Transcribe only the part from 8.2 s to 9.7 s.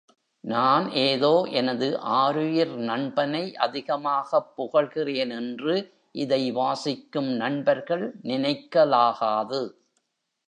நினைக்கலாகாது.